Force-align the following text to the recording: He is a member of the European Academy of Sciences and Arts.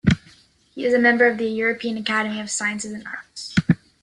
He 0.73 0.83
is 0.83 0.95
a 0.95 0.99
member 0.99 1.27
of 1.27 1.37
the 1.37 1.45
European 1.45 1.95
Academy 1.95 2.39
of 2.41 2.49
Sciences 2.49 2.91
and 2.91 3.05
Arts. 3.05 3.53